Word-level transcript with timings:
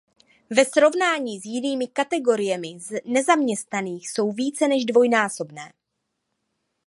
Ve 0.51 0.65
srovnání 0.65 1.41
s 1.41 1.45
jinými 1.45 1.87
kategoriemi 1.87 2.77
nezaměstnaných 3.05 4.09
jsou 4.11 4.31
více 4.31 4.67
než 4.67 4.85
dvojnásobné. 4.85 5.71